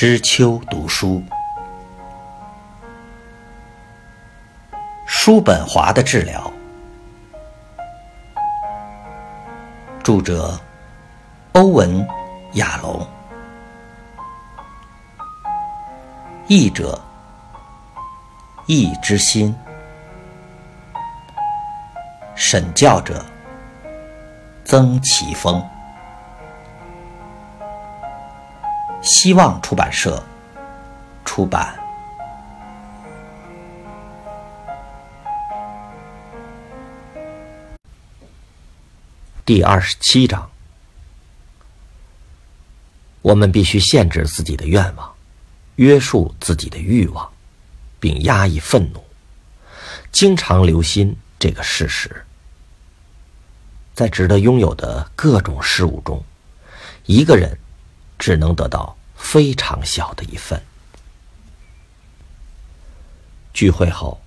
[0.00, 1.22] 知秋读书，
[5.06, 6.50] 叔本华的治疗。
[10.02, 10.58] 著者：
[11.52, 12.00] 欧文·
[12.54, 13.06] 亚龙，
[16.48, 16.98] 译者：
[18.64, 19.54] 易之心，
[22.34, 23.22] 审教者：
[24.64, 25.62] 曾奇峰。
[29.10, 30.22] 希望出版社
[31.24, 31.76] 出版。
[39.44, 40.48] 第二十七章：
[43.20, 45.12] 我们必须限制自己的愿望，
[45.74, 47.28] 约束自己的欲望，
[47.98, 49.04] 并压抑愤怒。
[50.12, 52.24] 经常留心这个事实：
[53.92, 56.22] 在值得拥有的各种事物中，
[57.06, 57.58] 一个人
[58.16, 58.96] 只能得到。
[59.20, 60.60] 非常小的一份。
[63.52, 64.20] 聚会后，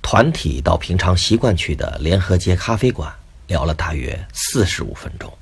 [0.00, 3.12] 团体到平常习惯去的联合街咖啡馆
[3.48, 5.36] 聊了大约四十五分钟。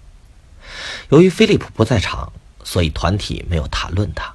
[1.11, 2.33] 由于菲利普不在场，
[2.65, 4.35] 所以团体没有谈论他。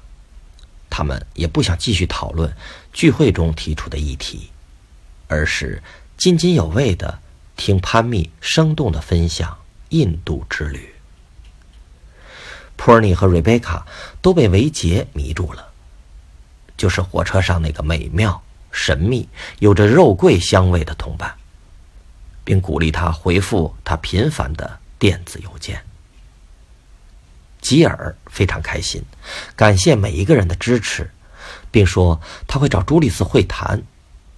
[0.88, 2.54] 他们也不想继续讨论
[2.92, 4.50] 聚会中提出的议题，
[5.26, 5.82] 而是
[6.16, 7.18] 津津有味的
[7.56, 9.58] 听潘密生动的分享
[9.90, 10.95] 印度之旅。
[12.76, 13.86] 普尼和瑞贝卡
[14.20, 15.72] 都被维杰迷住了，
[16.76, 21.34] 就是火车上那个美妙、神秘、有着肉桂香味的同伴，
[22.44, 25.82] 并鼓励他回复他频繁的电子邮件。
[27.60, 29.02] 吉尔非常开心，
[29.56, 31.10] 感谢每一个人的支持，
[31.70, 33.82] 并说他会找朱丽斯会谈，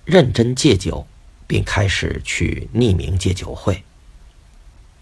[0.04, 1.06] 认真戒酒，
[1.46, 3.82] 并开始去匿名戒酒会。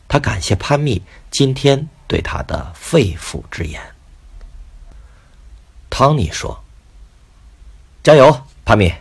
[0.09, 1.89] 他感谢潘密今天。
[2.07, 3.83] 对他的肺腑之言，
[5.91, 6.63] 汤尼说
[8.03, 8.95] ：“加油，帕米，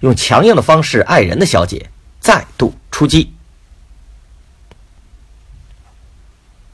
[0.00, 1.90] 用强硬的方式爱人的小姐
[2.20, 3.34] 再度出击。”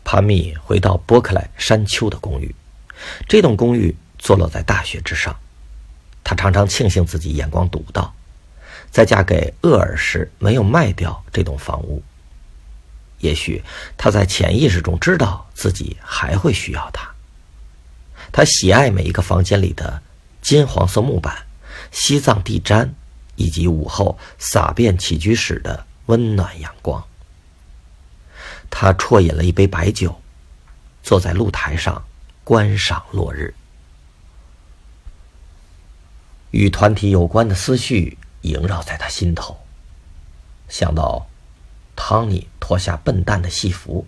[0.05, 2.55] 帕米回到波克莱山丘的公寓，
[3.27, 5.35] 这栋公寓坐落在大学之上。
[6.23, 8.15] 他常常庆幸自己眼光独到，
[8.91, 12.03] 在嫁给厄尔时没有卖掉这栋房屋。
[13.25, 13.65] 也许
[13.97, 17.11] 他在潜意识中知道自己还会需要它。
[18.31, 20.03] 他喜爱每一个房间里的
[20.43, 21.47] 金黄色木板、
[21.91, 22.91] 西藏地毡，
[23.37, 27.03] 以及午后洒遍起居室的温暖阳光。
[28.69, 30.21] 他啜饮了一杯白酒，
[31.03, 32.05] 坐在露台上
[32.45, 33.55] 观赏落日。
[36.51, 39.57] 与团体有关的思绪萦绕在他心头，
[40.69, 41.27] 想到。
[41.97, 44.07] 汤尼脱下笨蛋的戏服，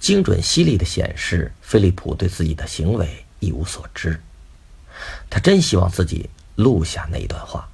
[0.00, 4.20] 精准犀利的显示菲利普对自己的行为一无所知。
[5.30, 7.68] 他真希望自己录下那一段话。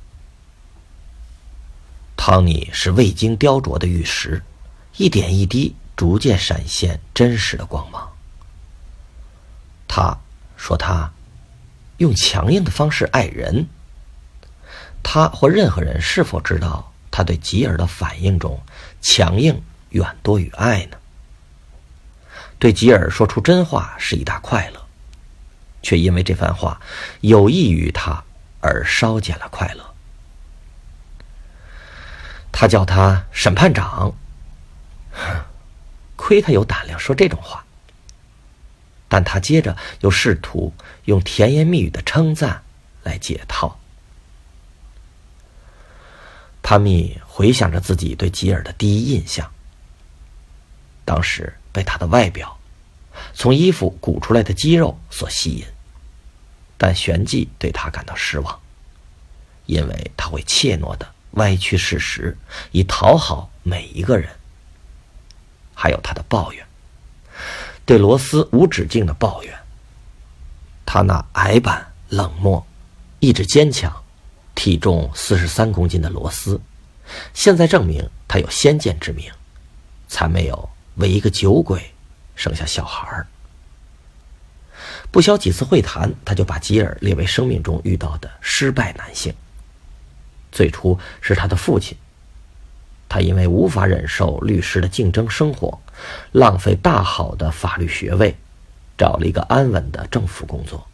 [2.19, 4.43] 汤尼是未经雕琢的玉石，
[4.99, 8.07] 一点一滴逐渐闪现真实的光芒。
[9.89, 10.15] 他
[10.55, 11.11] 说：“他
[11.97, 13.67] 用强硬的方式爱人。
[15.03, 18.61] 他或任何人是否知道？”他对吉尔的反应中，
[19.01, 20.97] 强硬远多于爱呢。
[22.59, 24.87] 对吉尔说出真话是一大快乐，
[25.83, 26.81] 却因为这番话
[27.21, 28.23] 有益于他
[28.61, 29.95] 而稍减了快乐。
[32.53, 34.15] 他叫他审判长，
[36.17, 37.65] 亏他有胆量说这种话。
[39.09, 40.73] 但他接着又试图
[41.07, 42.63] 用甜言蜜语的称赞
[43.03, 43.81] 来解套。
[46.63, 49.51] 潘密回想着自己对吉尔的第一印象，
[51.11, 52.57] 当时被他的外表、
[53.35, 55.67] 从衣服鼓出来的肌肉所吸引，
[56.79, 58.61] 但旋即对他感到失望，
[59.67, 62.39] 因为他会怯懦的歪曲事实，
[62.71, 64.31] 以讨好每一个人。
[65.75, 66.65] 还有他的抱怨，
[67.85, 69.59] 对罗斯无止境的抱怨。
[70.87, 72.65] 他那矮板、冷漠、
[73.19, 73.93] 意志坚强。
[74.55, 76.61] 体重四十三公斤的罗斯，
[77.35, 79.29] 现在证明他有先见之明，
[80.07, 80.71] 才没有
[81.01, 81.91] 为一个酒鬼
[82.37, 83.27] 生下小孩儿。
[85.11, 89.35] 不消几次会谈，他就把吉尔列为生命中遇到的失败男性。
[90.53, 91.97] 最初是他的父亲，
[93.09, 95.81] 他因为无法忍受律师的竞争生活，
[96.31, 98.37] 浪费大好的法律学位，
[98.97, 100.87] 找了一个安稳的政府工作，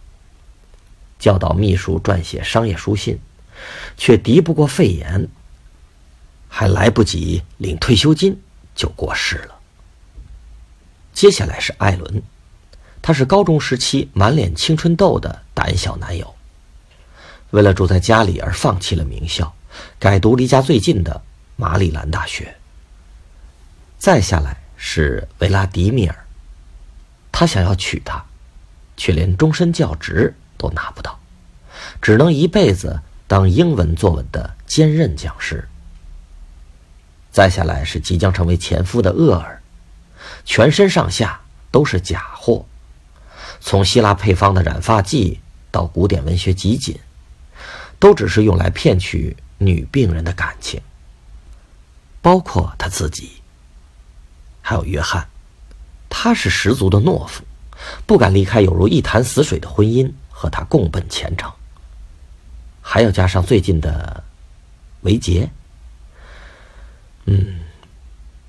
[1.19, 3.19] 教导秘书撰写商业书信。
[3.97, 5.29] 却敌不过肺炎，
[6.47, 8.39] 还来不及领退休金
[8.75, 9.56] 就过世了。
[11.17, 12.23] 接下来是艾伦，
[13.01, 16.35] 他是高中时期满脸青春痘的胆小男友，
[17.53, 19.55] 为了住在家里而放弃了名校，
[19.99, 21.23] 改读离家最近的
[21.57, 22.55] 马里兰大学。
[23.97, 26.27] 再下来是维拉迪米尔，
[27.33, 28.23] 他想要娶她，
[28.99, 31.19] 却连终身教职都拿不到，
[32.03, 35.67] 只能一辈子当英文作文的兼任讲师。
[37.33, 39.63] 再下来是即将成为前夫的厄尔，
[40.47, 41.39] 全身上下
[41.71, 42.65] 都是假货，
[43.61, 45.41] 从希腊配方的染发剂
[45.71, 46.99] 到古典文学集锦，
[47.99, 50.81] 都只是用来骗取女病人的感情。
[52.23, 53.43] 包括他自己，
[54.63, 55.29] 还有约翰，
[56.09, 57.43] 他是十足的懦夫，
[58.07, 61.53] 不敢离开有如一潭死水的婚姻，和他共奔前程。
[62.81, 64.23] 还要加上最近的
[65.01, 65.51] 维杰。
[67.25, 67.61] 嗯，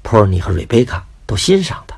[0.03, 1.95] 普尔尼和瑞贝卡都欣赏他，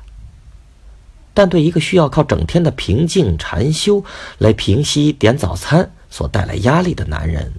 [1.32, 4.04] 但对一个需要靠整天的平静禅修
[4.36, 7.54] 来平息点早餐所带来压力的男人，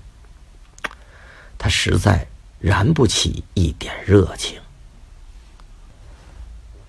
[1.58, 2.28] 他实在
[2.60, 4.60] 燃不起一点热情。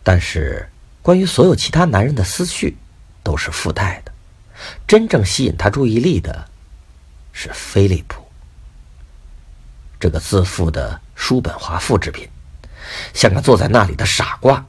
[0.03, 0.69] 但是，
[1.01, 2.77] 关于所有其他男人的思绪，
[3.23, 4.13] 都是附带的，
[4.87, 6.49] 真正吸引他注意力的，
[7.33, 8.21] 是菲利普。
[10.01, 12.29] 这个自负的叔本华复制品，
[13.15, 14.67] 像个坐在那里的傻瓜，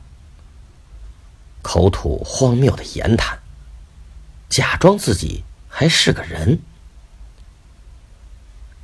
[1.63, 3.39] 口吐荒谬的言谈，
[4.49, 6.59] 假装自己还是个人。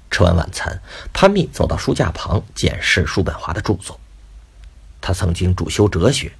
[0.09, 0.81] 吃完晚餐，
[1.13, 3.99] 潘密走到书架旁检视叔本华的著作。
[4.99, 6.33] 他曾经主修哲学，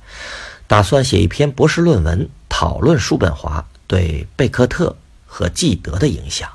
[0.65, 4.97] 打算写一篇博士论文讨论叔本华对贝克特
[5.27, 6.51] 和纪德的影响。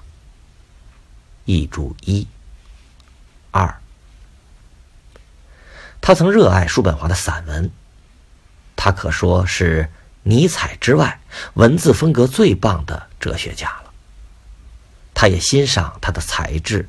[1.44, 2.26] 译注一。
[3.52, 3.80] 二，
[6.00, 7.70] 他曾热爱叔本华的散文，
[8.76, 9.88] 他可说是
[10.22, 11.20] 尼采之外
[11.54, 13.92] 文字风格最棒的哲学家了。
[15.12, 16.88] 他也欣赏他的才智、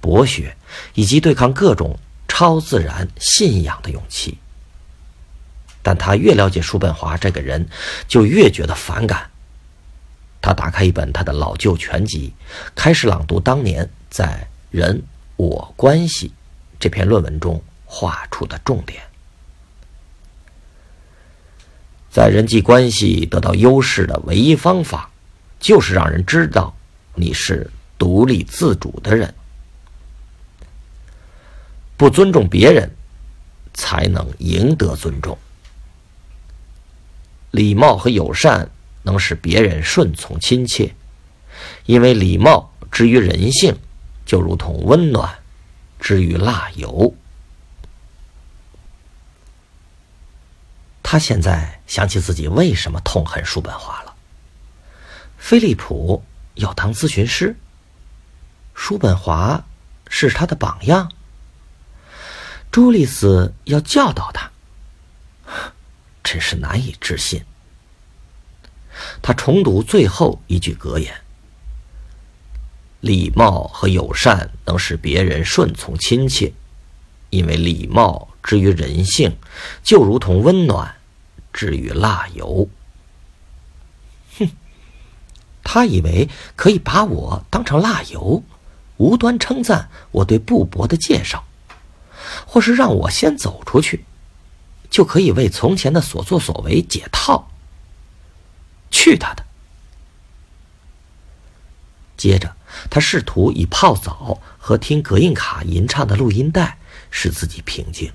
[0.00, 0.56] 博学
[0.94, 1.98] 以及对抗各种
[2.28, 4.38] 超自然信仰的勇气。
[5.82, 7.68] 但他越了解叔本华这个人，
[8.08, 9.30] 就越觉得反感。
[10.40, 12.32] 他打开一本他的老旧全集，
[12.74, 15.02] 开始朗读当年在人。
[15.36, 16.32] 我关系
[16.78, 19.02] 这篇论文中画出的重点，
[22.14, 25.10] 在人际关系得到优势的唯一方法，
[25.58, 26.72] 就是让人知道
[27.16, 27.68] 你是
[27.98, 29.34] 独立自主的人。
[31.96, 32.88] 不尊重别人，
[33.72, 35.36] 才能赢得尊重。
[37.50, 38.70] 礼貌和友善
[39.02, 40.94] 能使别人顺从亲切，
[41.84, 43.76] 因为礼貌之于人性。
[44.24, 45.28] 就如同温暖
[45.98, 47.12] 之于蜡油。
[51.14, 54.16] 他现在想起自己为什么痛恨叔本华了。
[55.38, 56.24] 菲利普
[56.54, 57.54] 要当咨询师，
[58.74, 59.64] 叔本华
[60.08, 61.12] 是他的榜样。
[62.72, 64.50] 朱丽斯要教导他，
[66.24, 67.44] 真是难以置信。
[69.22, 71.14] 他重读最后一句格言。
[73.02, 76.52] 礼貌和友善能使别人顺从亲切，
[77.30, 79.36] 因为礼貌之于人性，
[79.84, 80.92] 就如同温暖
[81.54, 82.68] 至于蜡油。
[84.38, 84.50] 哼，
[85.62, 88.42] 他以为可以把我当成蜡油，
[88.98, 91.44] 无端称赞我对布帛的介绍，
[92.44, 94.04] 或是让我先走出去，
[94.90, 97.50] 就可以为从前的所作所为解套。
[98.90, 99.42] 去他的！
[102.18, 102.54] 接着。
[102.90, 106.76] 他试图以泡澡和听格印卡吟唱的录音带
[107.08, 108.12] 使自己平静。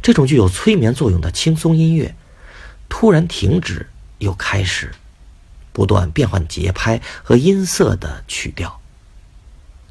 [0.00, 2.14] 这种具有催眠作用的轻松音乐，
[2.94, 4.94] 突然停止又开始，
[5.72, 8.80] 不断变换节拍和音色的曲调，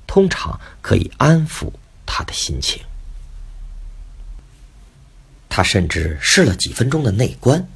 [0.05, 1.73] 通常可以安抚
[2.05, 2.83] 他的心情。
[5.49, 7.67] 他甚至试了几分钟的内观，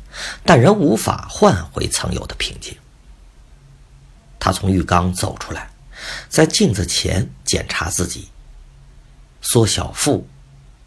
[0.46, 2.77] 但仍无法换回曾有的平静。
[4.39, 5.72] 他从浴缸走出来，
[6.29, 8.29] 在镜子前检查自己，
[9.41, 10.29] 缩小腹，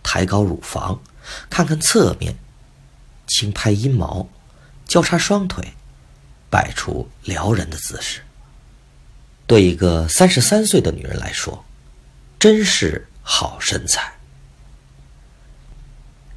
[0.03, 1.03] 抬高乳房，
[1.51, 2.39] 看看侧面，
[3.29, 4.29] 轻拍阴毛，
[4.87, 5.75] 交叉双腿，
[6.51, 8.23] 摆出撩人的姿势。
[9.47, 11.65] 对一个三十三岁的女人来说，
[12.39, 14.13] 真是好身材。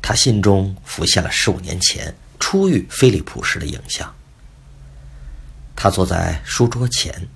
[0.01, 4.13] 他心中浮现了十五年前初遇菲利普时的影像。
[5.75, 7.27] 他坐在书桌前，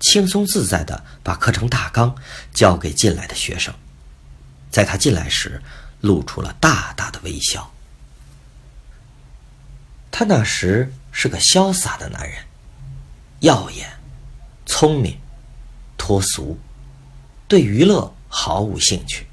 [0.00, 2.14] 轻松自在地把课程大纲
[2.52, 3.74] 交给进来的学生。
[4.70, 5.62] 在他进来时，
[6.00, 7.72] 露出了大大的微笑。
[10.10, 12.44] 他那时是个潇洒的男人，
[13.40, 13.98] 耀眼、
[14.66, 15.18] 聪明、
[15.96, 16.58] 脱俗，
[17.46, 19.26] 对娱乐毫无兴趣。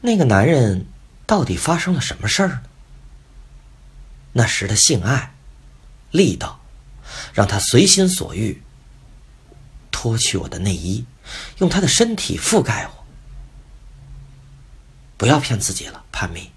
[0.00, 0.86] 那个男人
[1.26, 2.62] 到底发生了什么事儿呢？
[4.34, 5.34] 那时的性爱、
[6.10, 6.60] 力道，
[7.32, 8.62] 让他随心所欲，
[9.90, 11.06] 脱去我的内衣，
[11.58, 13.04] 用他的身体覆盖我。
[15.16, 16.50] 不要骗自己了，潘米。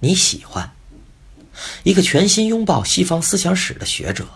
[0.00, 0.72] 你喜欢
[1.82, 4.26] 一个全心拥抱西方思想史的学者，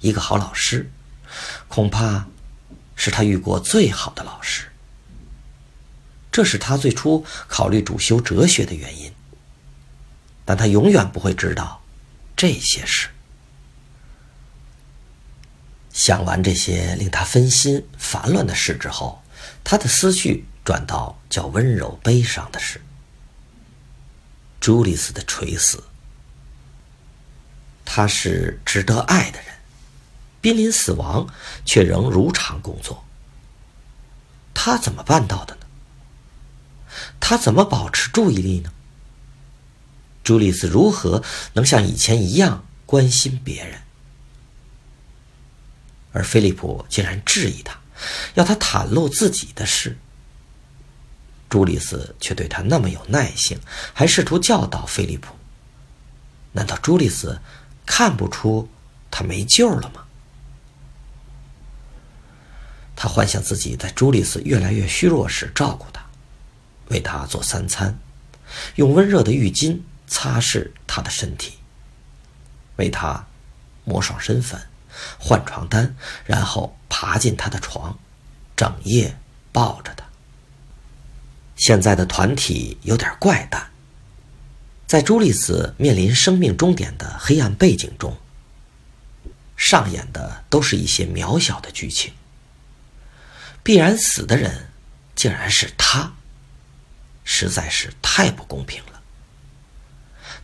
[0.00, 0.90] 一个好老师，
[1.68, 2.26] 恐怕
[2.96, 4.66] 是他遇过最好的老师。
[6.32, 9.12] 这是他最初考虑主修哲学的原因。
[10.42, 11.80] 但他永远不会知道
[12.36, 13.08] 这些事。
[15.92, 19.22] 想完这些令他分心烦乱的事之后，
[19.62, 22.80] 他的思绪转到较温柔悲伤的事。
[24.58, 25.84] 朱丽斯的垂死，
[27.92, 29.46] 他是值得爱的人，
[30.40, 31.28] 濒临死亡
[31.64, 33.04] 却仍如常工作。
[34.54, 35.66] 他怎么办到的呢？
[37.18, 38.72] 他怎么保持注意力呢？
[40.22, 43.80] 朱丽斯如何能像以前一样关心别人？
[46.12, 47.76] 而菲利普竟然质疑他，
[48.34, 49.98] 要他袒露自己的事。
[51.48, 53.58] 朱丽斯却对他那么有耐性，
[53.92, 55.34] 还试图教导菲利普。
[56.52, 57.40] 难道朱丽斯
[57.90, 58.68] 看不出
[59.10, 60.04] 他没救了吗？
[62.94, 66.00] 他幻想自己在朱丽斯越来越虚弱时照顾他，
[66.90, 67.98] 为他做三餐，
[68.76, 71.54] 用温热的浴巾擦拭他的身体，
[72.76, 73.26] 为他
[73.84, 74.68] 抹爽身粉，
[75.18, 77.98] 换床单，然后爬进他的床，
[78.54, 79.18] 整夜
[79.50, 80.04] 抱着他。
[81.56, 83.69] 现在的团体有点怪诞，
[84.90, 88.18] 在朱丽斯面临生命终点的黑暗背景中，
[89.56, 92.12] 上演的都是一些渺小的剧情。
[93.62, 94.70] 必然死的人，
[95.14, 96.14] 竟然是他，
[97.22, 99.00] 实在是太不公平了。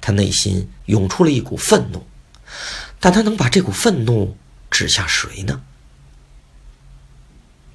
[0.01, 2.07] 他内心涌出了一股愤怒，
[3.01, 4.39] 但他能把这股愤怒
[4.71, 5.61] 指向谁呢？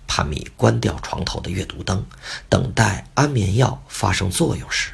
[0.08, 2.06] 帕米关掉床头的阅读灯，
[2.48, 4.94] 等待安眠药发生作用时，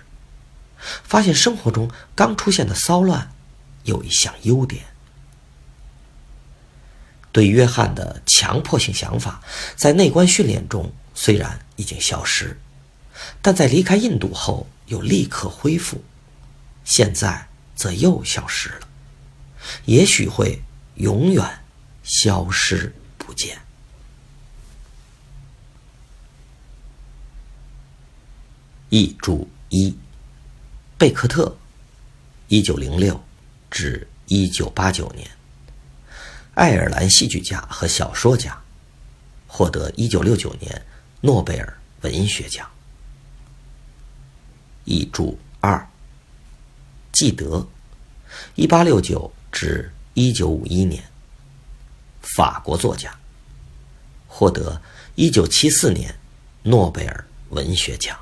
[1.04, 3.32] 发现生活中刚出现的骚乱
[3.84, 4.86] 有一项优点。
[7.32, 9.44] 对约翰的强迫性想法
[9.76, 12.60] 在内观训练中虽然已经消失，
[13.42, 16.04] 但在离开印度后又立刻恢复，
[16.84, 18.88] 现在则又消失了，
[19.86, 20.64] 也许会
[20.96, 21.60] 永远
[22.04, 23.60] 消失不见。
[28.90, 29.96] 译注一：
[30.98, 31.56] 贝克特，
[32.48, 33.24] 一九零六
[33.70, 35.30] 至一九八九年，
[36.56, 38.60] 爱尔兰戏剧家和小说家，
[39.46, 40.84] 获得一九六九年
[41.22, 42.68] 诺贝尔文学奖。
[44.86, 45.88] 译著二：
[47.12, 47.68] 纪德，
[48.56, 51.04] 一八六九至一九五一年，
[52.22, 53.16] 法国作家，
[54.28, 54.82] 获得
[55.14, 56.18] 一九七四年
[56.64, 58.18] 诺贝尔文学奖。